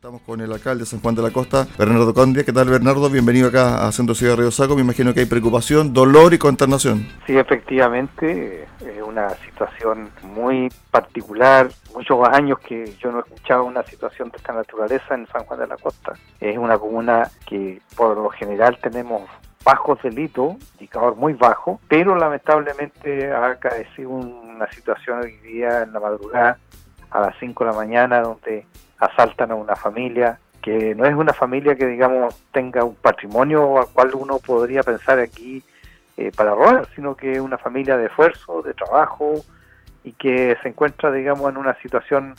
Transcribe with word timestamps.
Estamos 0.00 0.22
con 0.22 0.40
el 0.40 0.50
alcalde 0.50 0.84
de 0.84 0.86
San 0.86 1.00
Juan 1.00 1.14
de 1.14 1.20
la 1.20 1.30
Costa, 1.30 1.66
Bernardo 1.78 2.14
Condia. 2.14 2.42
¿Qué 2.42 2.54
tal, 2.54 2.70
Bernardo? 2.70 3.10
Bienvenido 3.10 3.48
acá 3.48 3.86
a 3.86 3.92
Centro 3.92 4.14
Ciudad 4.14 4.32
de 4.32 4.40
Río 4.40 4.50
Saco. 4.50 4.74
Me 4.74 4.80
imagino 4.80 5.12
que 5.12 5.20
hay 5.20 5.26
preocupación, 5.26 5.92
dolor 5.92 6.32
y 6.32 6.38
consternación. 6.38 7.06
Sí, 7.26 7.36
efectivamente, 7.36 8.66
es 8.80 9.02
una 9.06 9.28
situación 9.44 10.08
muy 10.22 10.72
particular. 10.90 11.68
Muchos 11.92 12.26
años 12.30 12.60
que 12.60 12.94
yo 12.98 13.12
no 13.12 13.18
he 13.18 13.20
escuchado 13.20 13.64
una 13.64 13.82
situación 13.82 14.30
de 14.30 14.38
esta 14.38 14.54
naturaleza 14.54 15.14
en 15.14 15.26
San 15.26 15.44
Juan 15.44 15.60
de 15.60 15.66
la 15.66 15.76
Costa. 15.76 16.14
Es 16.40 16.56
una 16.56 16.78
comuna 16.78 17.30
que 17.46 17.82
por 17.94 18.16
lo 18.16 18.30
general 18.30 18.78
tenemos 18.82 19.28
bajos 19.62 20.02
delitos, 20.02 20.54
indicador 20.78 21.16
muy 21.16 21.34
bajo, 21.34 21.78
pero 21.88 22.16
lamentablemente 22.16 23.30
ha 23.30 23.48
acaecido 23.48 24.08
una 24.08 24.66
situación 24.72 25.20
hoy 25.24 25.36
día 25.46 25.82
en 25.82 25.92
la 25.92 26.00
madrugada 26.00 26.58
a 27.10 27.20
las 27.20 27.36
5 27.38 27.64
de 27.64 27.70
la 27.70 27.76
mañana 27.76 28.20
donde 28.20 28.66
asaltan 28.98 29.50
a 29.50 29.54
una 29.54 29.76
familia 29.76 30.38
que 30.62 30.94
no 30.94 31.06
es 31.06 31.14
una 31.14 31.32
familia 31.32 31.74
que 31.74 31.86
digamos 31.86 32.34
tenga 32.52 32.84
un 32.84 32.94
patrimonio 32.94 33.78
al 33.78 33.88
cual 33.88 34.10
uno 34.14 34.38
podría 34.38 34.82
pensar 34.82 35.18
aquí 35.18 35.62
eh, 36.16 36.30
para 36.36 36.54
robar, 36.54 36.86
sino 36.94 37.14
que 37.14 37.32
es 37.32 37.40
una 37.40 37.56
familia 37.56 37.96
de 37.96 38.06
esfuerzo, 38.06 38.62
de 38.62 38.74
trabajo 38.74 39.36
y 40.04 40.12
que 40.12 40.56
se 40.62 40.68
encuentra 40.68 41.10
digamos 41.10 41.50
en 41.50 41.56
una 41.56 41.74
situación 41.80 42.34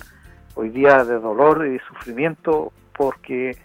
hoy 0.56 0.70
día 0.70 1.04
de 1.04 1.20
dolor 1.20 1.66
y 1.66 1.72
de 1.72 1.82
sufrimiento 1.88 2.72
porque 2.96 3.58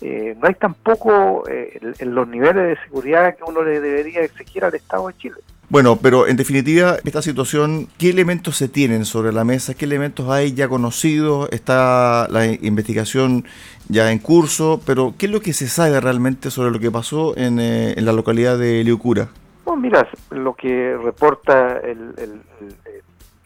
eh, 0.00 0.36
no 0.38 0.48
hay 0.48 0.54
tampoco 0.54 1.44
eh, 1.48 1.78
los 2.00 2.28
niveles 2.28 2.76
de 2.76 2.84
seguridad 2.84 3.36
que 3.36 3.44
uno 3.44 3.62
le 3.62 3.80
debería 3.80 4.22
exigir 4.22 4.64
al 4.64 4.74
Estado 4.74 5.08
de 5.08 5.16
Chile. 5.16 5.36
Bueno, 5.72 5.96
pero 5.96 6.28
en 6.28 6.36
definitiva, 6.36 6.96
esta 7.02 7.22
situación, 7.22 7.88
¿qué 7.98 8.10
elementos 8.10 8.58
se 8.58 8.68
tienen 8.68 9.06
sobre 9.06 9.32
la 9.32 9.42
mesa? 9.42 9.72
¿Qué 9.72 9.86
elementos 9.86 10.28
hay 10.28 10.52
ya 10.52 10.68
conocidos? 10.68 11.48
Está 11.50 12.28
la 12.28 12.44
investigación 12.44 13.46
ya 13.88 14.12
en 14.12 14.18
curso, 14.18 14.82
pero 14.84 15.14
¿qué 15.16 15.24
es 15.24 15.32
lo 15.32 15.40
que 15.40 15.54
se 15.54 15.68
sabe 15.68 15.98
realmente 15.98 16.50
sobre 16.50 16.72
lo 16.72 16.78
que 16.78 16.90
pasó 16.90 17.34
en, 17.38 17.58
eh, 17.58 17.94
la 17.96 18.12
localidad 18.12 18.58
de 18.58 18.84
Liucura? 18.84 19.28
Bueno, 19.64 19.80
mira, 19.80 20.06
lo 20.28 20.52
que 20.52 20.94
reporta 21.02 21.78
el, 21.78 22.42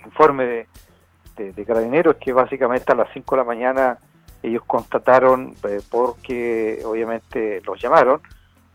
informe 0.05 0.66
de, 1.36 1.52
de, 1.52 1.64
Carabineros 1.64 2.16
es 2.16 2.24
que 2.24 2.33
básicamente 2.33 2.90
a 2.90 2.96
las 2.96 3.08
5 3.14 3.36
de 3.36 3.40
la 3.40 3.46
mañana 3.46 3.98
ellos 4.42 4.64
constataron, 4.66 5.55
eh, 5.62 5.80
porque 5.88 6.83
obviamente 6.84 7.62
los 7.64 7.80
llamaron, 7.80 8.20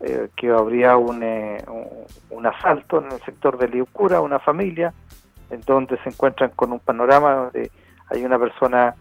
eh, 0.04 0.30
que 0.36 0.50
habría 0.50 0.94
eh, 0.94 0.96
un, 0.96 1.88
un, 2.30 2.46
asalto 2.46 2.98
en 2.98 3.12
el 3.12 3.20
sector 3.20 3.56
de 3.56 3.68
Liucura, 3.68 4.20
una 4.20 4.40
familia, 4.40 4.92
en 5.48 5.60
donde 5.60 5.96
se 5.98 6.08
encuentran 6.08 6.50
con 6.56 6.72
un 6.72 6.80
panorama 6.80 7.34
donde 7.34 7.70
hay 8.08 8.24
una 8.24 8.36
persona 8.36 8.96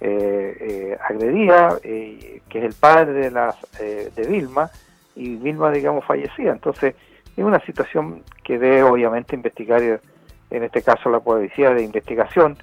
eh, 0.00 0.96
agredida, 1.06 1.78
que 1.82 2.40
es 2.48 2.64
el 2.64 2.72
padre 2.72 3.12
de, 3.12 3.30
las, 3.30 3.54
de 3.78 4.26
Vilma, 4.26 4.70
y 5.14 5.36
Vilma, 5.36 5.70
digamos, 5.70 6.06
fallecida. 6.06 6.52
Entonces, 6.52 6.94
es 7.36 7.44
una 7.44 7.60
situación 7.60 8.22
que 8.42 8.58
debe 8.58 8.82
obviamente 8.82 9.36
investigar, 9.36 9.82
en 9.82 10.62
este 10.62 10.80
caso 10.80 11.10
la 11.10 11.20
policía 11.20 11.74
de 11.74 11.82
investigación, 11.82 12.56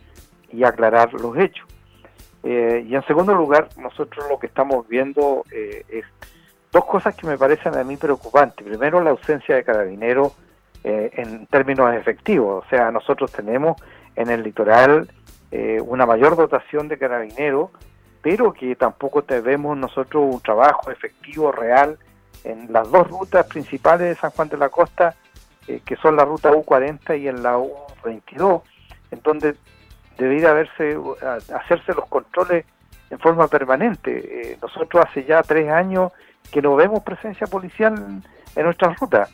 y 0.51 0.63
aclarar 0.63 1.13
los 1.13 1.37
hechos. 1.37 1.67
y 2.43 2.95
en 2.95 3.05
segundo 3.05 3.35
lugar, 3.35 3.69
nosotros 3.77 4.25
lo 4.29 4.39
que 4.39 4.47
estamos 4.47 4.87
viendo 4.87 5.43
es 5.51 6.05
dos 6.73 6.85
cosas 6.85 7.15
que 7.15 7.27
me 7.27 7.37
parecen 7.37 7.77
a 7.77 7.83
mí 7.83 7.95
preocupantes. 7.95 8.65
Primero, 8.65 8.99
la 8.99 9.11
ausencia 9.11 9.55
de 9.55 9.63
carabineros 9.63 10.33
eh, 10.83 11.11
en 11.13 11.45
términos 11.45 11.93
efectivos. 11.93 12.65
O 12.65 12.69
sea, 12.69 12.91
nosotros 12.91 13.31
tenemos 13.31 13.81
en 14.15 14.29
el 14.31 14.41
litoral 14.41 15.07
eh, 15.51 15.79
una 15.85 16.07
mayor 16.07 16.35
dotación 16.35 16.87
de 16.87 16.97
carabineros, 16.97 17.69
pero 18.23 18.51
que 18.53 18.75
tampoco 18.75 19.23
tenemos 19.23 19.77
nosotros 19.77 20.33
un 20.33 20.41
trabajo 20.41 20.89
efectivo, 20.89 21.51
real, 21.51 21.99
en 22.43 22.73
las 22.73 22.89
dos 22.89 23.07
rutas 23.07 23.45
principales 23.45 24.09
de 24.09 24.15
San 24.15 24.31
Juan 24.31 24.49
de 24.49 24.57
la 24.57 24.69
Costa, 24.69 25.15
eh, 25.67 25.79
que 25.85 25.95
son 25.97 26.15
la 26.15 26.25
ruta 26.25 26.51
U40 26.51 27.19
y 27.19 27.27
en 27.27 27.43
la 27.43 27.57
U22, 27.57 28.63
en 29.11 29.21
donde 29.21 29.55
debería 30.17 30.49
haberse, 30.49 30.97
hacerse 31.55 31.93
los 31.93 32.07
controles 32.07 32.65
en 33.11 33.19
forma 33.19 33.47
permanente. 33.47 34.57
nosotros 34.59 35.05
hace 35.07 35.23
ya 35.23 35.43
tres 35.43 35.69
años 35.69 36.11
que 36.51 36.61
no 36.61 36.75
vemos 36.75 37.03
presencia 37.03 37.47
policial 37.47 38.21
en 38.55 38.63
nuestras 38.63 38.99
rutas. 38.99 39.29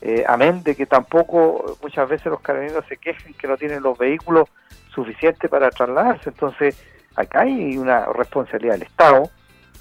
Eh, 0.00 0.24
amén 0.26 0.64
de 0.64 0.74
que 0.74 0.84
tampoco 0.84 1.78
muchas 1.80 2.08
veces 2.08 2.26
los 2.26 2.40
carabineros 2.40 2.84
se 2.88 2.96
quejen 2.96 3.34
que 3.34 3.46
no 3.46 3.56
tienen 3.56 3.84
los 3.84 3.96
vehículos 3.96 4.48
suficientes 4.92 5.48
para 5.48 5.70
trasladarse. 5.70 6.30
Entonces, 6.30 6.82
acá 7.14 7.42
hay 7.42 7.76
una 7.76 8.06
responsabilidad 8.06 8.74
del 8.74 8.82
Estado 8.82 9.30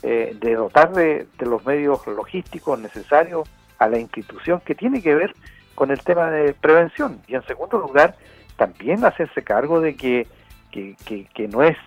eh, 0.04 0.36
de 0.40 0.56
dotar 0.56 0.92
de, 0.94 1.28
los 1.40 1.66
medios 1.66 2.06
logísticos 2.06 2.80
necesarios 2.80 3.50
a 3.80 3.88
la 3.88 4.00
institución 4.00 4.62
que 4.64 4.76
tiene 4.76 5.02
que 5.02 5.16
ver 5.16 5.36
con 5.74 5.90
el 5.90 6.00
tema 6.04 6.30
de 6.30 6.54
prevención. 6.54 7.20
Y 7.28 7.36
en 7.36 7.44
segundo 7.48 7.80
lugar, 7.80 8.16
también 8.58 9.04
hacerse 9.04 9.44
cargo 9.44 9.82
de 9.82 9.96
que, 9.96 10.28
que, 10.72 10.96
que 11.34 11.48
no 11.48 11.64
es 11.64 11.78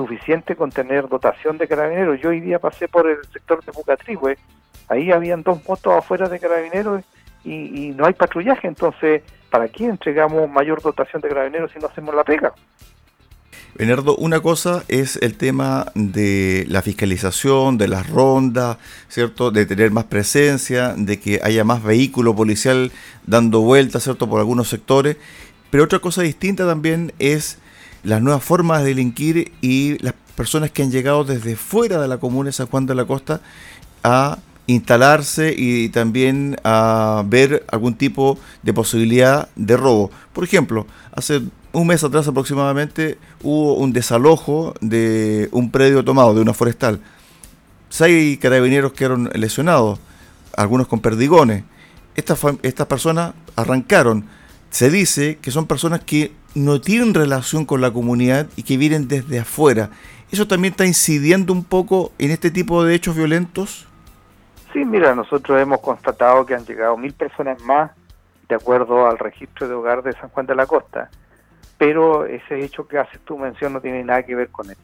suficiente 0.00 0.56
con 0.56 0.70
tener 0.70 1.08
dotación 1.08 1.58
de 1.58 1.68
carabineros. 1.68 2.18
Yo 2.22 2.30
hoy 2.30 2.40
día 2.40 2.58
pasé 2.58 2.88
por 2.88 3.06
el 3.06 3.18
sector 3.30 3.62
de 3.62 3.72
Bucatrihue, 3.72 4.38
ahí 4.88 5.12
habían 5.12 5.42
dos 5.42 5.60
motos 5.68 5.92
afuera 5.92 6.26
de 6.26 6.38
carabineros 6.38 7.04
y, 7.44 7.92
no 7.96 8.06
hay 8.06 8.14
patrullaje, 8.14 8.66
entonces, 8.66 9.22
¿para 9.50 9.68
qué 9.68 9.84
entregamos 9.84 10.48
mayor 10.48 10.80
dotación 10.80 11.20
de 11.20 11.28
carabineros 11.28 11.70
si 11.72 11.78
no 11.78 11.88
hacemos 11.88 12.14
la 12.14 12.24
pega? 12.24 12.54
Bernardo, 13.74 14.16
una 14.16 14.40
cosa 14.40 14.84
es 14.88 15.16
el 15.16 15.36
tema 15.36 15.92
de 15.94 16.64
la 16.68 16.80
fiscalización, 16.80 17.76
de 17.76 17.88
las 17.88 18.08
rondas, 18.08 18.78
¿cierto? 19.08 19.50
De 19.50 19.66
tener 19.66 19.90
más 19.90 20.04
presencia, 20.04 20.94
de 20.96 21.20
que 21.20 21.40
haya 21.42 21.62
más 21.62 21.82
vehículo 21.82 22.34
policial 22.34 22.90
dando 23.26 23.60
vueltas, 23.60 24.02
¿cierto? 24.04 24.28
Por 24.28 24.40
algunos 24.40 24.68
sectores. 24.68 25.18
Pero 25.70 25.84
otra 25.84 25.98
cosa 25.98 26.22
distinta 26.22 26.66
también 26.66 27.12
es 27.18 27.58
las 28.02 28.22
nuevas 28.22 28.42
formas 28.42 28.82
de 28.82 28.88
delinquir 28.88 29.52
y 29.60 29.98
las 29.98 30.14
personas 30.34 30.70
que 30.70 30.82
han 30.82 30.90
llegado 30.90 31.24
desde 31.24 31.56
fuera 31.56 32.00
de 32.00 32.08
la 32.08 32.18
comuna 32.18 32.48
de 32.48 32.52
San 32.52 32.66
Juan 32.66 32.86
de 32.86 32.94
la 32.94 33.04
Costa 33.04 33.40
a 34.02 34.38
instalarse 34.66 35.54
y 35.56 35.88
también 35.88 36.56
a 36.64 37.24
ver 37.26 37.64
algún 37.70 37.94
tipo 37.94 38.38
de 38.62 38.72
posibilidad 38.72 39.48
de 39.56 39.76
robo. 39.76 40.10
Por 40.32 40.44
ejemplo, 40.44 40.86
hace 41.12 41.42
un 41.72 41.86
mes 41.86 42.02
atrás 42.04 42.26
aproximadamente 42.28 43.18
hubo 43.42 43.74
un 43.74 43.92
desalojo 43.92 44.74
de 44.80 45.48
un 45.52 45.70
predio 45.70 46.04
tomado, 46.04 46.34
de 46.34 46.40
una 46.40 46.54
forestal. 46.54 47.00
Seis 47.88 48.38
carabineros 48.38 48.92
quedaron 48.92 49.30
lesionados, 49.34 49.98
algunos 50.56 50.86
con 50.86 51.00
perdigones. 51.00 51.64
Estas, 52.14 52.40
estas 52.62 52.86
personas 52.86 53.34
arrancaron. 53.56 54.26
Se 54.70 54.90
dice 54.90 55.38
que 55.42 55.50
son 55.50 55.66
personas 55.66 56.00
que 56.04 56.32
no 56.54 56.80
tienen 56.80 57.14
relación 57.14 57.64
con 57.64 57.80
la 57.80 57.90
comunidad 57.90 58.46
y 58.56 58.62
que 58.62 58.76
vienen 58.76 59.08
desde 59.08 59.40
afuera. 59.40 59.90
¿Eso 60.30 60.46
también 60.46 60.72
está 60.72 60.86
incidiendo 60.86 61.52
un 61.52 61.64
poco 61.64 62.12
en 62.18 62.30
este 62.30 62.50
tipo 62.50 62.84
de 62.84 62.94
hechos 62.94 63.16
violentos? 63.16 63.86
Sí, 64.72 64.84
mira, 64.84 65.14
nosotros 65.14 65.60
hemos 65.60 65.80
constatado 65.80 66.46
que 66.46 66.54
han 66.54 66.64
llegado 66.64 66.96
mil 66.96 67.12
personas 67.12 67.60
más 67.62 67.90
de 68.48 68.54
acuerdo 68.54 69.06
al 69.06 69.18
registro 69.18 69.68
de 69.68 69.74
hogar 69.74 70.02
de 70.02 70.12
San 70.12 70.28
Juan 70.30 70.46
de 70.46 70.54
la 70.54 70.66
Costa, 70.66 71.10
pero 71.78 72.26
ese 72.26 72.64
hecho 72.64 72.86
que 72.86 72.98
haces 72.98 73.20
tú 73.24 73.38
mención 73.38 73.72
no 73.72 73.80
tiene 73.80 74.04
nada 74.04 74.22
que 74.22 74.34
ver 74.34 74.50
con 74.50 74.70
él. 74.70 74.76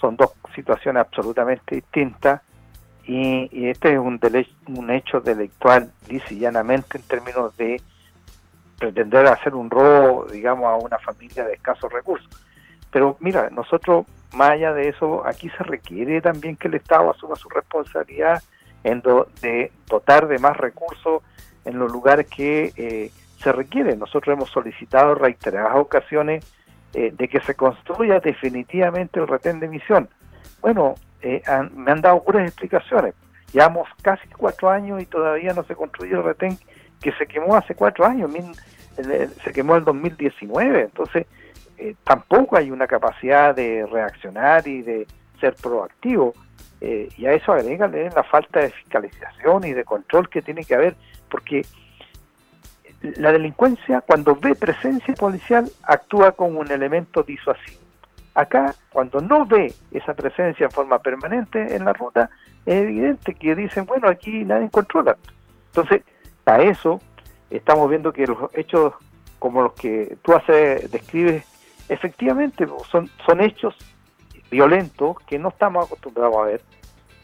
Son 0.00 0.16
dos 0.16 0.32
situaciones 0.54 1.00
absolutamente 1.00 1.76
distintas 1.76 2.42
y, 3.04 3.68
este 3.68 3.94
es 3.94 3.98
un, 3.98 4.20
un 4.68 4.90
hecho 4.90 5.20
delictual 5.20 5.90
llanamente 6.30 6.98
en 6.98 7.04
términos 7.04 7.56
de 7.56 7.80
pretender 8.78 9.26
hacer 9.26 9.54
un 9.54 9.70
robo, 9.70 10.26
digamos, 10.26 10.66
a 10.66 10.76
una 10.76 10.98
familia 10.98 11.44
de 11.44 11.54
escasos 11.54 11.92
recursos. 11.92 12.28
Pero 12.90 13.16
mira, 13.20 13.50
nosotros, 13.50 14.06
más 14.34 14.50
allá 14.50 14.72
de 14.72 14.88
eso, 14.88 15.26
aquí 15.26 15.50
se 15.50 15.64
requiere 15.64 16.20
también 16.20 16.56
que 16.56 16.68
el 16.68 16.74
Estado 16.74 17.10
asuma 17.10 17.36
su 17.36 17.48
responsabilidad 17.48 18.42
en 18.84 19.02
de 19.42 19.72
dotar 19.88 20.28
de 20.28 20.38
más 20.38 20.56
recursos 20.56 21.22
en 21.64 21.78
los 21.78 21.90
lugares 21.90 22.26
que 22.28 22.72
eh, 22.76 23.10
se 23.42 23.52
requieren. 23.52 23.98
Nosotros 23.98 24.34
hemos 24.36 24.50
solicitado 24.50 25.14
reiteradas 25.14 25.76
ocasiones 25.76 26.44
eh, 26.94 27.12
de 27.12 27.28
que 27.28 27.40
se 27.40 27.54
construya 27.54 28.20
definitivamente 28.20 29.18
el 29.18 29.26
retén 29.26 29.60
de 29.60 29.66
emisión. 29.66 30.08
Bueno, 30.60 30.94
eh, 31.20 31.42
me 31.74 31.90
han 31.90 32.00
dado 32.00 32.22
puras 32.22 32.46
explicaciones. 32.46 33.14
Llevamos 33.52 33.88
casi 34.02 34.28
cuatro 34.28 34.70
años 34.70 35.02
y 35.02 35.06
todavía 35.06 35.52
no 35.52 35.64
se 35.64 35.74
construye 35.74 36.14
el 36.14 36.22
retén 36.22 36.58
que 37.00 37.12
se 37.12 37.26
quemó 37.26 37.54
hace 37.56 37.74
cuatro 37.74 38.04
años, 38.04 38.30
se 39.44 39.52
quemó 39.52 39.76
el 39.76 39.84
2019, 39.84 40.82
entonces 40.82 41.26
eh, 41.78 41.94
tampoco 42.04 42.56
hay 42.56 42.70
una 42.70 42.86
capacidad 42.86 43.54
de 43.54 43.86
reaccionar 43.86 44.66
y 44.66 44.82
de 44.82 45.06
ser 45.40 45.54
proactivo. 45.54 46.34
Eh, 46.80 47.08
y 47.16 47.26
a 47.26 47.32
eso 47.32 47.52
agrégale 47.52 48.10
la 48.10 48.22
falta 48.22 48.60
de 48.60 48.70
fiscalización 48.70 49.64
y 49.64 49.72
de 49.72 49.84
control 49.84 50.28
que 50.28 50.42
tiene 50.42 50.64
que 50.64 50.74
haber, 50.74 50.96
porque 51.30 51.64
la 53.16 53.32
delincuencia 53.32 54.00
cuando 54.00 54.36
ve 54.36 54.54
presencia 54.54 55.14
policial 55.14 55.70
actúa 55.82 56.32
como 56.32 56.60
un 56.60 56.70
elemento 56.70 57.22
disuasivo. 57.22 57.80
Acá, 58.34 58.74
cuando 58.90 59.20
no 59.20 59.46
ve 59.46 59.72
esa 59.90 60.12
presencia 60.12 60.64
en 60.64 60.70
forma 60.70 60.98
permanente 60.98 61.74
en 61.74 61.86
la 61.86 61.94
ruta, 61.94 62.28
es 62.66 62.82
evidente 62.82 63.34
que 63.34 63.54
dicen, 63.54 63.86
bueno, 63.86 64.08
aquí 64.08 64.44
nadie 64.44 64.68
controla. 64.68 65.16
Entonces, 65.68 66.02
a 66.46 66.62
eso 66.62 67.00
estamos 67.50 67.88
viendo 67.90 68.12
que 68.12 68.26
los 68.26 68.38
hechos 68.54 68.94
como 69.38 69.62
los 69.62 69.74
que 69.74 70.16
tú 70.22 70.32
haces, 70.32 70.90
describes, 70.90 71.44
efectivamente 71.88 72.66
son, 72.90 73.10
son 73.24 73.40
hechos 73.40 73.76
violentos 74.50 75.18
que 75.26 75.38
no 75.38 75.50
estamos 75.50 75.86
acostumbrados 75.86 76.36
a 76.36 76.42
ver 76.42 76.60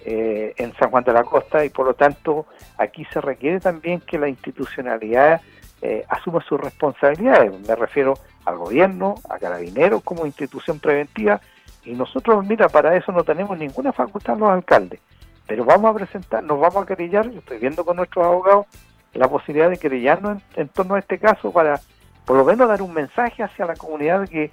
eh, 0.04 0.54
en 0.56 0.74
San 0.74 0.90
Juan 0.90 1.04
de 1.04 1.12
la 1.12 1.24
Costa 1.24 1.64
y 1.64 1.70
por 1.70 1.86
lo 1.86 1.94
tanto 1.94 2.46
aquí 2.76 3.04
se 3.06 3.20
requiere 3.20 3.60
también 3.60 4.00
que 4.00 4.18
la 4.18 4.28
institucionalidad 4.28 5.40
eh, 5.80 6.04
asuma 6.08 6.42
sus 6.42 6.60
responsabilidades. 6.60 7.52
Me 7.66 7.74
refiero 7.74 8.14
al 8.44 8.56
gobierno, 8.56 9.14
a 9.28 9.38
carabineros 9.38 10.02
como 10.02 10.26
institución 10.26 10.80
preventiva 10.80 11.40
y 11.84 11.92
nosotros, 11.94 12.44
mira, 12.46 12.68
para 12.68 12.96
eso 12.96 13.12
no 13.12 13.24
tenemos 13.24 13.58
ninguna 13.58 13.92
facultad 13.92 14.36
los 14.36 14.50
alcaldes, 14.50 15.00
pero 15.46 15.64
vamos 15.64 15.90
a 15.90 15.98
presentar, 15.98 16.42
nos 16.42 16.60
vamos 16.60 16.82
a 16.82 16.86
querellar, 16.86 17.30
yo 17.30 17.40
estoy 17.40 17.58
viendo 17.58 17.84
con 17.84 17.96
nuestros 17.96 18.24
abogados 18.24 18.66
la 19.14 19.28
posibilidad 19.28 19.70
de 19.70 19.78
querellarnos 19.78 20.42
en, 20.56 20.68
torno 20.68 20.94
a 20.94 20.98
este 20.98 21.18
caso 21.18 21.52
para 21.52 21.80
por 22.24 22.36
lo 22.36 22.44
menos 22.44 22.68
dar 22.68 22.82
un 22.82 22.94
mensaje 22.94 23.42
hacia 23.42 23.66
la 23.66 23.74
comunidad 23.74 24.20
de 24.20 24.28
que, 24.28 24.50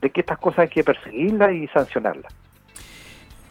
de 0.00 0.10
que 0.10 0.20
estas 0.20 0.38
cosas 0.38 0.60
hay 0.60 0.68
que 0.68 0.84
perseguirlas 0.84 1.52
y 1.52 1.66
sancionarlas. 1.68 2.32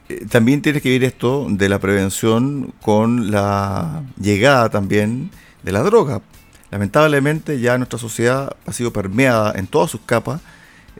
Eh, 0.09 0.25
también 0.29 0.61
tiene 0.61 0.81
que 0.81 0.89
ver 0.89 1.03
esto 1.03 1.47
de 1.49 1.69
la 1.69 1.79
prevención 1.79 2.73
con 2.81 3.31
la 3.31 4.03
llegada 4.19 4.69
también 4.69 5.31
de 5.63 5.71
la 5.71 5.81
droga. 5.81 6.21
Lamentablemente 6.69 7.59
ya 7.59 7.77
nuestra 7.77 7.99
sociedad 7.99 8.55
ha 8.65 8.73
sido 8.73 8.91
permeada 8.91 9.53
en 9.57 9.67
todas 9.67 9.89
sus 9.91 10.01
capas 10.01 10.41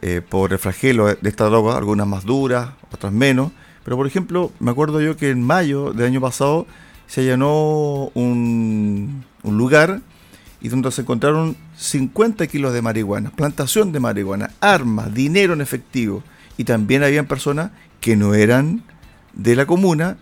eh, 0.00 0.20
por 0.26 0.52
el 0.52 0.58
flagelo 0.58 1.06
de 1.14 1.28
esta 1.28 1.44
droga, 1.44 1.76
algunas 1.76 2.06
más 2.06 2.24
duras, 2.24 2.70
otras 2.90 3.12
menos. 3.12 3.52
Pero 3.84 3.96
por 3.96 4.06
ejemplo, 4.06 4.52
me 4.60 4.70
acuerdo 4.70 5.00
yo 5.00 5.16
que 5.16 5.30
en 5.30 5.42
mayo 5.42 5.92
del 5.92 6.06
año 6.06 6.20
pasado 6.20 6.66
se 7.06 7.22
allanó 7.22 8.10
un, 8.14 9.24
un 9.42 9.58
lugar 9.58 10.00
y 10.60 10.68
donde 10.68 10.90
se 10.92 11.02
encontraron 11.02 11.56
50 11.76 12.46
kilos 12.46 12.72
de 12.72 12.82
marihuana, 12.82 13.30
plantación 13.30 13.92
de 13.92 14.00
marihuana, 14.00 14.50
armas, 14.60 15.12
dinero 15.12 15.52
en 15.54 15.60
efectivo. 15.60 16.22
Y 16.56 16.64
también 16.64 17.02
habían 17.02 17.26
personas 17.26 17.72
que 18.00 18.16
no 18.16 18.34
eran 18.34 18.84
de 19.32 19.56
la 19.56 19.66
comuna, 19.66 20.18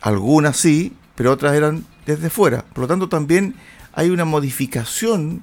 algunas 0.00 0.56
sí, 0.56 0.94
pero 1.14 1.32
otras 1.32 1.54
eran 1.54 1.84
desde 2.06 2.30
fuera. 2.30 2.64
Por 2.72 2.82
lo 2.82 2.88
tanto, 2.88 3.08
también 3.08 3.54
hay 3.92 4.10
una 4.10 4.24
modificación 4.24 5.42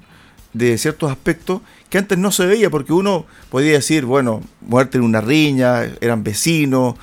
de 0.52 0.76
ciertos 0.76 1.10
aspectos 1.10 1.62
que 1.88 1.98
antes 1.98 2.18
no 2.18 2.32
se 2.32 2.46
veía, 2.46 2.70
porque 2.70 2.92
uno 2.92 3.26
podía 3.50 3.72
decir, 3.72 4.04
bueno, 4.04 4.42
muerte 4.60 4.98
en 4.98 5.04
una 5.04 5.20
riña, 5.20 5.84
eran 6.00 6.24
vecinos, 6.24 6.96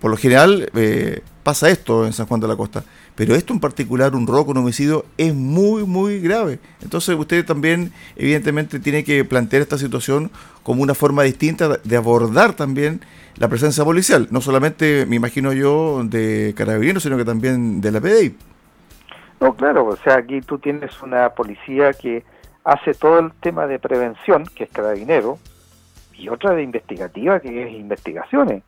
por 0.00 0.10
lo 0.10 0.16
general 0.16 0.70
eh, 0.74 1.22
pasa 1.42 1.70
esto 1.70 2.06
en 2.06 2.12
San 2.12 2.26
Juan 2.26 2.40
de 2.40 2.48
la 2.48 2.56
Costa, 2.56 2.84
pero 3.14 3.34
esto 3.34 3.52
en 3.52 3.60
particular, 3.60 4.14
un 4.14 4.26
robo 4.26 4.46
con 4.46 4.56
homicidio, 4.56 5.04
es 5.18 5.34
muy, 5.34 5.84
muy 5.84 6.20
grave. 6.20 6.58
Entonces 6.82 7.14
usted 7.16 7.44
también, 7.44 7.92
evidentemente, 8.16 8.80
tiene 8.80 9.04
que 9.04 9.24
plantear 9.24 9.62
esta 9.62 9.78
situación 9.78 10.30
como 10.62 10.82
una 10.82 10.94
forma 10.94 11.22
distinta 11.22 11.78
de 11.82 11.96
abordar 11.96 12.54
también 12.54 13.00
la 13.36 13.48
presencia 13.48 13.84
policial, 13.84 14.28
no 14.30 14.40
solamente, 14.40 15.06
me 15.06 15.16
imagino 15.16 15.52
yo, 15.52 16.02
de 16.04 16.54
carabineros, 16.56 17.02
sino 17.02 17.16
que 17.16 17.24
también 17.24 17.80
de 17.80 17.90
la 17.90 18.00
PDI. 18.00 18.36
No, 19.40 19.54
claro, 19.54 19.86
o 19.86 19.96
sea, 19.96 20.16
aquí 20.16 20.40
tú 20.40 20.58
tienes 20.58 21.02
una 21.02 21.30
policía 21.30 21.92
que 21.92 22.22
hace 22.64 22.94
todo 22.94 23.18
el 23.18 23.32
tema 23.40 23.66
de 23.66 23.78
prevención, 23.78 24.44
que 24.54 24.64
es 24.64 24.70
carabinero, 24.70 25.38
y 26.16 26.28
otra 26.28 26.52
de 26.52 26.62
investigativa, 26.62 27.40
que 27.40 27.64
es 27.64 27.72
investigaciones. 27.72 28.62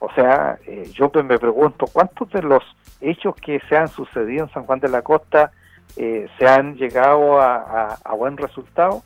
O 0.00 0.10
sea, 0.12 0.58
eh, 0.66 0.90
yo 0.94 1.10
me 1.24 1.38
pregunto, 1.38 1.86
¿cuántos 1.92 2.30
de 2.30 2.42
los 2.42 2.62
hechos 3.00 3.34
que 3.36 3.60
se 3.68 3.76
han 3.76 3.88
sucedido 3.88 4.44
en 4.44 4.50
San 4.52 4.64
Juan 4.64 4.78
de 4.78 4.88
la 4.88 5.02
Costa 5.02 5.50
eh, 5.96 6.28
se 6.38 6.46
han 6.46 6.76
llegado 6.76 7.40
a, 7.40 7.98
buen 8.16 8.36
resultado? 8.36 9.02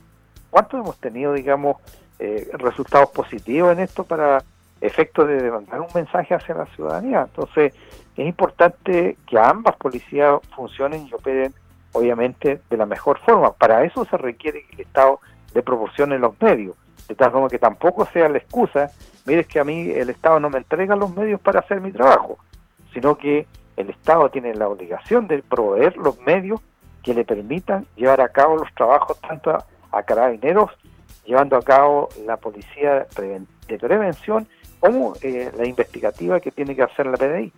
¿Cuántos 0.50 0.80
hemos 0.80 0.98
tenido, 0.98 1.32
digamos, 1.32 1.76
eh, 2.18 2.48
resultados 2.54 3.10
positivos 3.10 3.72
en 3.72 3.80
esto 3.80 4.04
para 4.04 4.42
efectos 4.80 5.28
de 5.28 5.50
mandar 5.50 5.80
un 5.80 5.88
mensaje 5.94 6.34
hacia 6.34 6.54
la 6.54 6.66
ciudadanía? 6.66 7.22
Entonces, 7.22 7.72
es 8.16 8.26
importante 8.26 9.16
que 9.26 9.38
ambas 9.38 9.76
policías 9.76 10.40
funcionen 10.54 11.06
y 11.06 11.14
operen, 11.14 11.54
obviamente, 11.92 12.60
de 12.68 12.76
la 12.76 12.84
mejor 12.84 13.18
forma. 13.20 13.52
Para 13.52 13.82
eso 13.84 14.04
se 14.04 14.18
requiere 14.18 14.64
que 14.66 14.74
el 14.74 14.80
Estado 14.82 15.20
le 15.54 15.62
proporcione 15.62 16.18
los 16.18 16.38
medios 16.38 16.76
de 17.08 17.14
tal 17.14 17.30
forma 17.30 17.48
que 17.48 17.58
tampoco 17.58 18.06
sea 18.06 18.28
la 18.28 18.38
excusa, 18.38 18.90
mire 19.24 19.44
que 19.44 19.60
a 19.60 19.64
mí 19.64 19.90
el 19.90 20.10
Estado 20.10 20.40
no 20.40 20.50
me 20.50 20.58
entrega 20.58 20.96
los 20.96 21.14
medios 21.14 21.40
para 21.40 21.60
hacer 21.60 21.80
mi 21.80 21.92
trabajo, 21.92 22.38
sino 22.92 23.16
que 23.16 23.46
el 23.76 23.90
Estado 23.90 24.28
tiene 24.30 24.54
la 24.54 24.68
obligación 24.68 25.26
de 25.28 25.42
proveer 25.42 25.96
los 25.96 26.20
medios 26.20 26.60
que 27.02 27.14
le 27.14 27.24
permitan 27.24 27.86
llevar 27.96 28.20
a 28.20 28.28
cabo 28.28 28.56
los 28.56 28.72
trabajos 28.74 29.20
tanto 29.20 29.56
a, 29.90 30.02
carabineros, 30.02 30.70
llevando 31.24 31.56
a 31.56 31.62
cabo 31.62 32.08
la 32.26 32.36
policía 32.36 33.06
de 33.68 33.78
prevención, 33.78 34.46
como 34.80 35.14
eh, 35.22 35.50
la 35.56 35.66
investigativa 35.66 36.40
que 36.40 36.50
tiene 36.50 36.74
que 36.74 36.82
hacer 36.82 37.06
la 37.06 37.16
PDI. 37.16 37.52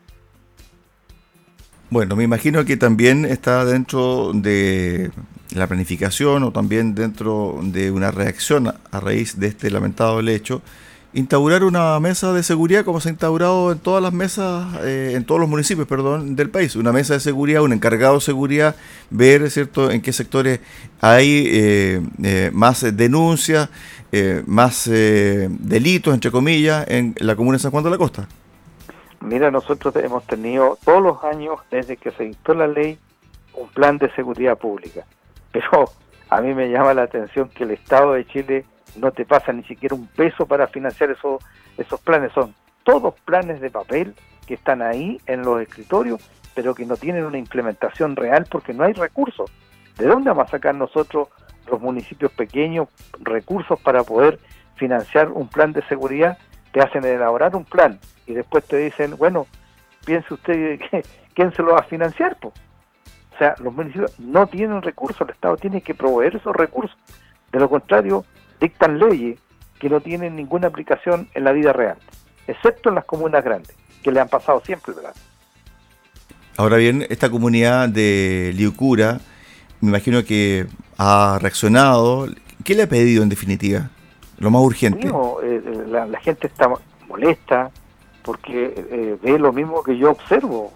Bueno, 1.90 2.16
me 2.16 2.24
imagino 2.24 2.64
que 2.64 2.76
también 2.76 3.24
está 3.24 3.64
dentro 3.64 4.32
de 4.32 5.10
la 5.54 5.66
planificación 5.66 6.42
o 6.42 6.50
también 6.50 6.94
dentro 6.94 7.60
de 7.62 7.90
una 7.90 8.10
reacción 8.10 8.68
a 8.68 9.00
raíz 9.00 9.38
de 9.38 9.48
este 9.48 9.70
lamentable 9.70 10.34
hecho, 10.34 10.60
instaurar 11.14 11.62
una 11.62 11.98
mesa 12.00 12.32
de 12.32 12.42
seguridad 12.42 12.84
como 12.84 13.00
se 13.00 13.08
ha 13.08 13.12
instaurado 13.12 13.72
en 13.72 13.78
todas 13.78 14.02
las 14.02 14.12
mesas, 14.12 14.66
eh, 14.82 15.12
en 15.14 15.24
todos 15.24 15.40
los 15.40 15.48
municipios, 15.48 15.86
perdón, 15.86 16.34
del 16.34 16.50
país. 16.50 16.74
Una 16.74 16.92
mesa 16.92 17.14
de 17.14 17.20
seguridad, 17.20 17.62
un 17.62 17.72
encargado 17.72 18.16
de 18.16 18.20
seguridad, 18.20 18.76
ver, 19.10 19.48
¿cierto?, 19.50 19.90
en 19.90 20.02
qué 20.02 20.12
sectores 20.12 20.60
hay 21.00 21.46
eh, 21.46 22.00
eh, 22.22 22.50
más 22.52 22.84
denuncias, 22.96 23.70
más 24.46 24.88
delitos, 24.88 26.14
entre 26.14 26.30
comillas, 26.30 26.86
en 26.88 27.16
la 27.18 27.34
comuna 27.34 27.56
de 27.56 27.62
San 27.62 27.72
Juan 27.72 27.82
de 27.82 27.90
la 27.90 27.98
Costa. 27.98 28.28
Mira, 29.20 29.50
nosotros 29.50 29.92
hemos 29.96 30.24
tenido 30.24 30.78
todos 30.84 31.02
los 31.02 31.24
años, 31.24 31.58
desde 31.68 31.96
que 31.96 32.12
se 32.12 32.22
dictó 32.22 32.54
la 32.54 32.68
ley, 32.68 32.96
un 33.54 33.68
plan 33.70 33.98
de 33.98 34.08
seguridad 34.12 34.56
pública. 34.56 35.04
Pero 35.50 35.90
a 36.30 36.40
mí 36.40 36.54
me 36.54 36.70
llama 36.70 36.94
la 36.94 37.02
atención 37.02 37.48
que 37.48 37.64
el 37.64 37.72
Estado 37.72 38.12
de 38.12 38.24
Chile 38.26 38.64
no 38.96 39.12
te 39.12 39.24
pasa 39.24 39.52
ni 39.52 39.64
siquiera 39.64 39.94
un 39.94 40.06
peso 40.06 40.46
para 40.46 40.66
financiar 40.66 41.10
esos, 41.10 41.42
esos 41.76 42.00
planes. 42.00 42.32
Son 42.32 42.54
todos 42.84 43.14
planes 43.24 43.60
de 43.60 43.70
papel 43.70 44.14
que 44.46 44.54
están 44.54 44.82
ahí 44.82 45.20
en 45.26 45.42
los 45.42 45.60
escritorios, 45.60 46.20
pero 46.54 46.74
que 46.74 46.86
no 46.86 46.96
tienen 46.96 47.24
una 47.24 47.38
implementación 47.38 48.16
real 48.16 48.46
porque 48.50 48.72
no 48.72 48.84
hay 48.84 48.92
recursos. 48.92 49.50
¿De 49.96 50.06
dónde 50.06 50.30
vamos 50.30 50.48
a 50.48 50.50
sacar 50.50 50.74
nosotros, 50.74 51.28
los 51.70 51.80
municipios 51.80 52.30
pequeños, 52.32 52.88
recursos 53.20 53.80
para 53.80 54.02
poder 54.02 54.38
financiar 54.76 55.30
un 55.30 55.48
plan 55.48 55.72
de 55.72 55.82
seguridad? 55.86 56.38
Te 56.72 56.80
hacen 56.80 57.04
elaborar 57.04 57.54
un 57.56 57.64
plan 57.64 57.98
y 58.26 58.34
después 58.34 58.64
te 58.64 58.76
dicen, 58.76 59.16
bueno, 59.16 59.46
piense 60.04 60.34
usted 60.34 60.80
quién 61.34 61.52
se 61.54 61.62
lo 61.62 61.72
va 61.72 61.80
a 61.80 61.84
financiar. 61.84 62.36
pues 62.40 62.54
O 63.34 63.38
sea, 63.38 63.54
los 63.58 63.72
municipios 63.72 64.18
no 64.18 64.46
tienen 64.46 64.82
recursos, 64.82 65.20
el 65.22 65.30
Estado 65.30 65.56
tiene 65.56 65.80
que 65.80 65.94
proveer 65.94 66.36
esos 66.36 66.54
recursos. 66.54 66.96
De 67.52 67.60
lo 67.60 67.68
contrario, 67.68 68.24
dictan 68.60 68.98
leyes 68.98 69.38
que 69.78 69.88
no 69.88 70.00
tienen 70.00 70.36
ninguna 70.36 70.68
aplicación 70.68 71.28
en 71.34 71.44
la 71.44 71.52
vida 71.52 71.72
real, 71.72 71.96
excepto 72.46 72.88
en 72.88 72.96
las 72.96 73.04
comunas 73.04 73.44
grandes, 73.44 73.76
que 74.02 74.10
le 74.10 74.20
han 74.20 74.28
pasado 74.28 74.62
siempre, 74.64 74.94
¿verdad? 74.94 75.14
Ahora 76.56 76.76
bien, 76.76 77.04
esta 77.10 77.30
comunidad 77.30 77.88
de 77.88 78.52
Liucura, 78.54 79.18
me 79.80 79.88
imagino 79.88 80.24
que 80.24 80.66
ha 80.96 81.38
reaccionado. 81.40 82.28
¿Qué 82.64 82.74
le 82.74 82.84
ha 82.84 82.88
pedido 82.88 83.22
en 83.22 83.28
definitiva? 83.28 83.90
Lo 84.38 84.50
más 84.50 84.62
urgente. 84.62 85.08
Eh, 85.08 85.10
eh, 85.42 85.84
la, 85.88 86.20
gente 86.20 86.46
está 86.46 86.70
molesta 87.08 87.70
porque 88.22 88.72
eh, 88.76 89.18
ve 89.20 89.38
lo 89.38 89.52
mismo 89.52 89.82
que 89.82 89.98
yo 89.98 90.12
observo. 90.12 90.72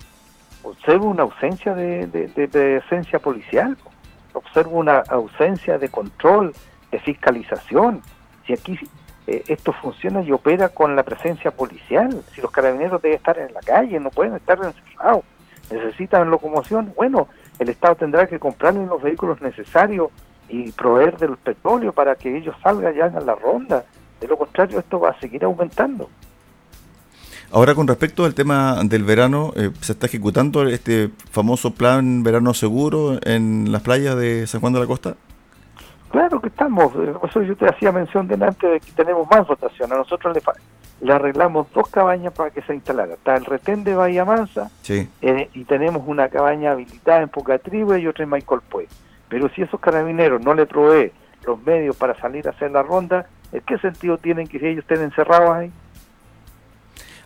Observo 0.64 1.06
una 1.06 1.22
ausencia 1.22 1.74
de, 1.74 2.06
de 2.08 2.48
presencia 2.48 3.20
policial, 3.20 3.76
observo 4.32 4.78
una 4.78 4.98
ausencia 5.08 5.78
de 5.78 5.88
control, 5.88 6.52
de 6.90 6.98
fiscalización. 7.00 8.02
Si 8.46 8.52
aquí 8.52 8.78
eh, 9.26 9.44
esto 9.48 9.72
funciona 9.72 10.22
y 10.22 10.32
opera 10.32 10.70
con 10.70 10.96
la 10.96 11.02
presencia 11.02 11.50
policial, 11.50 12.22
si 12.34 12.40
los 12.40 12.50
carabineros 12.50 13.02
deben 13.02 13.18
estar 13.18 13.38
en 13.38 13.52
la 13.52 13.60
calle, 13.60 14.00
no 14.00 14.10
pueden 14.10 14.34
estar 14.36 14.58
encerrados, 14.58 15.24
necesitan 15.70 16.30
locomoción, 16.30 16.92
bueno, 16.96 17.28
el 17.58 17.68
Estado 17.68 17.96
tendrá 17.96 18.26
que 18.26 18.38
comprarles 18.38 18.88
los 18.88 19.02
vehículos 19.02 19.40
necesarios 19.40 20.10
y 20.48 20.72
proveer 20.72 21.18
del 21.18 21.36
petróleo 21.36 21.92
para 21.92 22.14
que 22.14 22.36
ellos 22.36 22.56
salgan 22.62 22.96
y 22.96 23.00
hagan 23.00 23.26
la 23.26 23.34
ronda. 23.34 23.84
De 24.20 24.26
lo 24.26 24.36
contrario, 24.36 24.78
esto 24.78 24.98
va 24.98 25.10
a 25.10 25.20
seguir 25.20 25.44
aumentando. 25.44 26.08
Ahora, 27.50 27.74
con 27.74 27.86
respecto 27.86 28.24
al 28.24 28.34
tema 28.34 28.82
del 28.84 29.04
verano, 29.04 29.52
eh, 29.56 29.70
¿se 29.80 29.92
está 29.92 30.06
ejecutando 30.06 30.66
este 30.68 31.10
famoso 31.30 31.72
plan 31.72 32.22
verano 32.22 32.52
seguro 32.52 33.18
en 33.22 33.72
las 33.72 33.82
playas 33.82 34.16
de 34.16 34.46
San 34.46 34.60
Juan 34.60 34.74
de 34.74 34.80
la 34.80 34.86
Costa? 34.86 35.16
Claro 36.10 36.40
que 36.40 36.48
estamos, 36.48 36.92
eso 37.22 37.42
yo 37.42 37.56
te 37.56 37.66
hacía 37.66 37.92
mención 37.92 38.26
delante 38.26 38.66
de 38.66 38.80
que 38.80 38.92
tenemos 38.92 39.28
más 39.30 39.46
votación, 39.46 39.92
a 39.92 39.96
nosotros 39.96 40.34
le 40.34 40.40
le 41.00 41.12
arreglamos 41.12 41.70
dos 41.72 41.88
cabañas 41.88 42.32
para 42.32 42.50
que 42.50 42.62
se 42.62 42.74
instalara. 42.74 43.14
Está 43.14 43.36
el 43.36 43.44
retén 43.44 43.84
de 43.84 43.94
Bahía 43.94 44.24
Mansa 44.24 44.70
eh, 44.88 45.48
y 45.54 45.64
tenemos 45.64 46.02
una 46.06 46.28
cabaña 46.28 46.72
habilitada 46.72 47.22
en 47.22 47.28
Pocatribe 47.28 48.00
y 48.00 48.06
otra 48.06 48.24
en 48.24 48.30
Michael 48.30 48.62
Puey. 48.68 48.88
Pero 49.28 49.48
si 49.50 49.62
esos 49.62 49.78
carabineros 49.78 50.42
no 50.42 50.54
le 50.54 50.66
provee 50.66 51.12
los 51.44 51.62
medios 51.64 51.96
para 51.96 52.18
salir 52.18 52.48
a 52.48 52.50
hacer 52.50 52.70
la 52.72 52.82
ronda, 52.82 53.26
¿en 53.52 53.60
qué 53.60 53.78
sentido 53.78 54.18
tienen 54.18 54.48
que 54.48 54.56
ellos 54.56 54.82
estén 54.82 55.02
encerrados 55.02 55.50
ahí? 55.54 55.72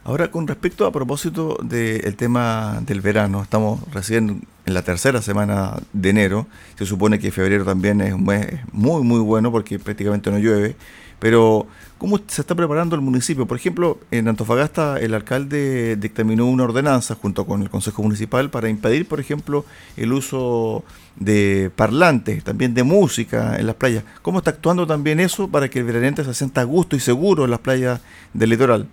Ahora, 0.04 0.32
con 0.32 0.48
respecto 0.48 0.84
a 0.84 0.90
propósito 0.90 1.56
del 1.62 2.16
tema 2.16 2.82
del 2.84 3.00
verano, 3.00 3.40
estamos 3.40 3.80
recién 3.92 4.42
en 4.66 4.74
la 4.74 4.82
tercera 4.82 5.22
semana 5.22 5.76
de 5.92 6.10
enero, 6.10 6.48
se 6.76 6.86
supone 6.86 7.20
que 7.20 7.30
febrero 7.30 7.64
también 7.64 8.00
es 8.00 8.12
un 8.12 8.24
mes 8.24 8.58
muy, 8.72 9.04
muy 9.04 9.20
bueno 9.20 9.52
porque 9.52 9.78
prácticamente 9.78 10.32
no 10.32 10.38
llueve, 10.38 10.74
pero 11.20 11.68
¿cómo 11.98 12.18
se 12.26 12.40
está 12.40 12.56
preparando 12.56 12.96
el 12.96 13.00
municipio? 13.00 13.46
Por 13.46 13.56
ejemplo, 13.56 14.00
en 14.10 14.26
Antofagasta 14.26 14.98
el 14.98 15.14
alcalde 15.14 15.94
dictaminó 15.94 16.46
una 16.46 16.64
ordenanza 16.64 17.14
junto 17.14 17.46
con 17.46 17.62
el 17.62 17.70
Consejo 17.70 18.02
Municipal 18.02 18.50
para 18.50 18.68
impedir, 18.68 19.06
por 19.06 19.20
ejemplo, 19.20 19.64
el 19.96 20.12
uso 20.12 20.82
de 21.14 21.70
parlantes, 21.76 22.42
también 22.42 22.74
de 22.74 22.82
música 22.82 23.56
en 23.56 23.68
las 23.68 23.76
playas. 23.76 24.02
¿Cómo 24.20 24.38
está 24.38 24.50
actuando 24.50 24.84
también 24.84 25.20
eso 25.20 25.46
para 25.46 25.70
que 25.70 25.78
el 25.78 25.84
veranente 25.84 26.24
se 26.24 26.34
sienta 26.34 26.62
a 26.62 26.64
gusto 26.64 26.96
y 26.96 27.00
seguro 27.00 27.44
en 27.44 27.52
las 27.52 27.60
playas 27.60 28.00
del 28.34 28.50
litoral? 28.50 28.88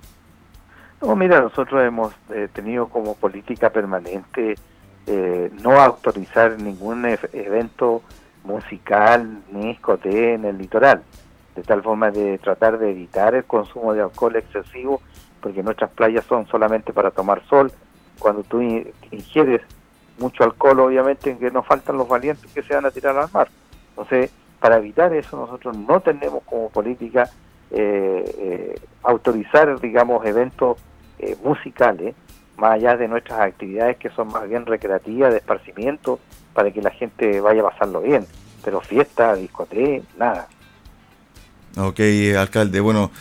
No, 1.02 1.16
mira, 1.16 1.40
nosotros 1.40 1.82
hemos 1.82 2.14
eh, 2.30 2.50
tenido 2.52 2.90
como 2.90 3.16
política 3.16 3.70
permanente 3.70 4.56
eh, 5.08 5.50
no 5.64 5.80
autorizar 5.80 6.60
ningún 6.60 7.06
evento 7.06 8.02
musical 8.44 9.42
ni 9.52 9.72
escote 9.72 10.34
en 10.34 10.44
el 10.44 10.58
litoral, 10.58 11.02
de 11.56 11.64
tal 11.64 11.82
forma 11.82 12.12
de 12.12 12.38
tratar 12.40 12.78
de 12.78 12.92
evitar 12.92 13.34
el 13.34 13.46
consumo 13.46 13.94
de 13.94 14.02
alcohol 14.02 14.36
excesivo, 14.36 15.02
porque 15.42 15.64
nuestras 15.64 15.90
playas 15.92 16.26
son 16.26 16.46
solamente 16.48 16.92
para 16.92 17.12
tomar 17.12 17.44
sol. 17.48 17.72
Cuando 18.20 18.44
tú 18.44 18.62
ingieres 18.62 19.62
mucho 20.18 20.44
alcohol, 20.44 20.82
obviamente 20.82 21.38
que 21.38 21.50
nos 21.50 21.66
faltan 21.66 21.98
los 21.98 22.10
valientes 22.10 22.52
que 22.52 22.62
se 22.62 22.76
van 22.76 22.86
a 22.86 22.92
tirar 22.92 23.18
al 23.18 23.32
mar. 23.32 23.48
Entonces, 23.92 24.32
para 24.60 24.78
evitar 24.78 25.14
eso, 25.14 25.38
nosotros 25.38 25.78
no 25.78 26.02
tenemos 26.02 26.44
como 26.44 26.70
política 26.70 27.30
eh, 27.72 28.76
autorizar, 29.02 29.80
digamos, 29.80 30.26
eventos 30.26 30.78
eh, 31.20 31.36
musicales, 31.44 32.16
más 32.58 32.74
allá 32.74 32.98
de 32.98 33.08
nuestras 33.08 33.40
actividades 33.40 33.98
que 33.98 34.10
son 34.10 34.28
más 34.28 34.48
bien 34.50 34.66
recreativas, 34.66 35.32
de 35.32 35.38
esparcimiento, 35.38 36.20
para 36.54 36.72
que 36.72 36.82
la 36.82 36.92
gente 36.92 37.40
vaya 37.42 37.62
a 37.62 37.70
pasarlo 37.70 38.02
bien. 38.02 38.26
Pero 38.64 38.82
fiesta, 38.82 39.36
discoteca, 39.36 40.04
nada. 40.18 40.48
Ok, 41.78 42.00
alcalde. 42.38 42.80
Bueno, 42.80 43.12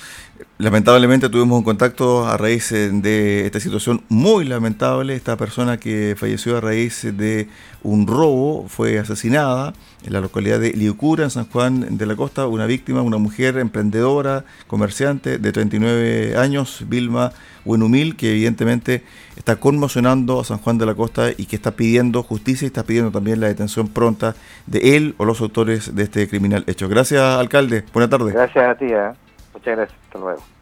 lamentablemente 0.58 1.28
tuvimos 1.28 1.58
un 1.58 1.64
contacto 1.64 2.26
a 2.26 2.36
raíz 2.36 2.72
eh, 2.72 2.90
de 2.92 3.46
esta 3.46 3.60
situación 3.60 4.02
muy 4.08 4.44
lamentable. 4.44 5.14
Esta 5.14 5.36
persona 5.36 5.78
que 5.78 6.14
falleció 6.18 6.56
a 6.56 6.60
raíz 6.60 7.02
de 7.16 7.48
un 7.82 8.06
robo 8.06 8.66
fue 8.68 8.98
asesinada 8.98 9.72
en 10.04 10.12
la 10.12 10.20
localidad 10.20 10.60
de 10.60 10.72
Liucura, 10.72 11.24
en 11.24 11.30
San 11.30 11.46
Juan 11.48 11.96
de 11.96 12.06
la 12.06 12.16
Costa. 12.16 12.46
Una 12.46 12.66
víctima, 12.66 13.02
una 13.02 13.18
mujer 13.18 13.58
emprendedora, 13.58 14.44
comerciante 14.66 15.38
de 15.38 15.52
39 15.52 16.36
años, 16.36 16.84
Vilma 16.88 17.32
Buenumil, 17.64 18.16
que 18.16 18.30
evidentemente 18.32 19.04
está 19.36 19.56
conmocionando 19.56 20.40
a 20.40 20.44
San 20.44 20.58
Juan 20.58 20.78
de 20.78 20.86
la 20.86 20.94
Costa 20.94 21.30
y 21.36 21.46
que 21.46 21.56
está 21.56 21.72
pidiendo 21.72 22.22
justicia 22.22 22.66
y 22.66 22.68
está 22.68 22.82
pidiendo 22.82 23.10
también 23.10 23.40
la 23.40 23.46
detención 23.46 23.88
pronta 23.88 24.34
de 24.66 24.96
él 24.96 25.14
o 25.18 25.24
los 25.24 25.40
autores 25.40 25.94
de 25.94 26.02
este 26.02 26.28
criminal 26.28 26.64
hecho. 26.66 26.88
Gracias, 26.88 27.22
alcalde. 27.22 27.84
Buenas 27.92 28.10
tardes. 28.10 28.34
Gracias 28.34 28.64
a 28.64 28.74
ti. 28.74 28.86
¿eh? 28.86 29.10
Muchas 29.52 29.76
gracias. 29.76 29.97
Hasta 30.08 30.18
luego. 30.20 30.57